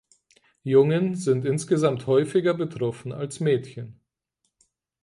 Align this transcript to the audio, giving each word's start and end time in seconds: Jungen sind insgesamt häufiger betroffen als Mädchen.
Jungen 0.63 1.13
sind 1.13 1.45
insgesamt 1.45 2.07
häufiger 2.07 2.55
betroffen 2.55 3.11
als 3.11 3.39
Mädchen. 3.39 3.99